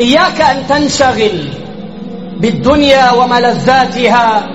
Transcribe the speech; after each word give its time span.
إياك 0.00 0.40
أن 0.40 0.66
تنشغل 0.66 1.48
بالدنيا 2.40 3.10
وملذاتها 3.10 4.46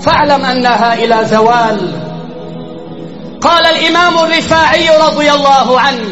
فاعلم 0.00 0.44
أنها 0.44 0.94
إلى 0.94 1.24
زوال. 1.24 2.08
قال 3.40 3.66
الإمام 3.66 4.18
الرفاعي 4.18 4.88
رضي 5.02 5.30
الله 5.32 5.80
عنه 5.80 6.08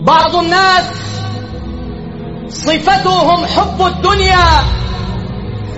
بعض 0.00 0.36
الناس 0.36 0.84
صفتهم 2.48 3.46
حب 3.46 3.86
الدنيا 3.86 4.46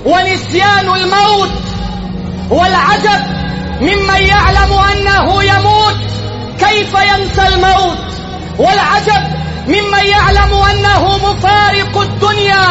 ونسيان 0.07 0.89
الموت 0.97 1.51
والعجب 2.51 3.23
ممن 3.81 4.23
يعلم 4.23 4.73
أنه 4.93 5.43
يموت 5.43 5.97
كيف 6.59 6.95
ينسى 6.95 7.55
الموت 7.55 7.99
والعجب؟ 8.59 9.41
ممن 9.69 10.07
يعلم 10.07 10.55
أنه 10.71 11.17
مفارق 11.17 12.01
الدنيا 12.01 12.67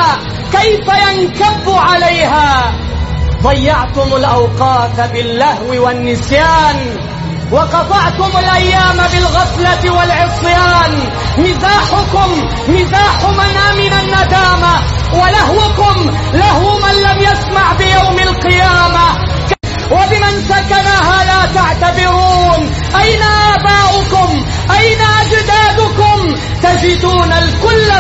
كيف 0.52 0.88
ينكب 0.88 1.70
عليها؟ 1.70 2.74
ضيعتم 3.44 4.16
الأوقات 4.16 5.12
باللهو 5.14 5.86
والنسيان 5.86 6.98
وقطعتم 7.52 8.38
الأيام 8.40 8.98
بالغفلة 8.98 9.92
والعصيان. 9.92 10.92
مزاحكم 11.38 12.50
مزاح 12.68 13.24
من 13.24 13.58
أمن 13.72 13.94
الندامة 13.94 14.82
ولهوكم 15.14 16.12
لهو 16.34 16.80
من 16.80 16.96
لم 17.04 17.22
يسمع 17.22 17.74
بيوم 17.74 18.20
القيامة. 18.20 19.30
وبمن 19.92 20.46
سكنها 20.50 21.24
لا 21.26 21.54
تعتبرون. 21.56 22.72
أين 23.02 23.24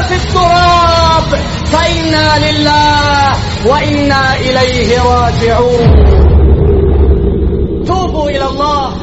في 0.01 0.15
التراب 0.15 1.39
فإنا 1.65 2.51
لله 2.51 3.33
وإنا 3.65 4.35
إليه 4.35 5.01
راجعون. 5.01 6.05
توبوا 7.87 8.29
إلى 8.29 8.45
الله. 8.45 8.93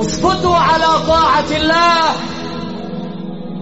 اثبتوا 0.00 0.56
على 0.56 1.06
طاعة 1.08 1.50
الله. 1.56 2.12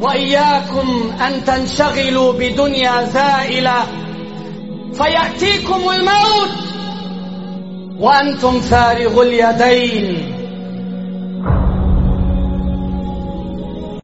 وإياكم 0.00 1.12
أن 1.26 1.44
تنشغلوا 1.44 2.32
بدنيا 2.32 3.04
زائلة 3.04 3.82
فيأتيكم 4.94 5.80
الموت 5.90 6.52
وأنتم 7.98 8.60
فارغ 8.60 9.22
اليدين. 9.22 10.41